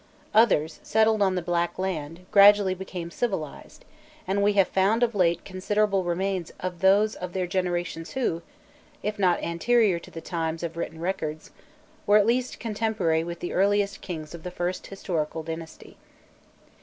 [0.33, 3.85] Others, settled on the Black Land, gradually became civilized,
[4.25, 8.41] and we have found of late considerable remains of those of their generations who,
[9.03, 11.51] if not anterior to the times of written records,
[12.07, 15.97] were at least contemporary with the earliest kings of the first historical dynasty.